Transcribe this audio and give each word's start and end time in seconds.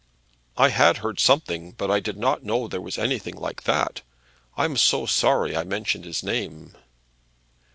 "I 0.57 0.69
had 0.69 0.97
heard 0.97 1.19
something, 1.19 1.73
but 1.73 1.91
I 1.91 1.99
did 1.99 2.17
not 2.17 2.43
know 2.43 2.67
there 2.67 2.81
was 2.81 2.97
anything 2.97 3.35
like 3.35 3.65
that. 3.65 4.01
I'm 4.57 4.75
so 4.75 5.05
sorry 5.05 5.55
I 5.55 5.63
mentioned 5.63 6.05
his 6.05 6.23
name." 6.23 6.75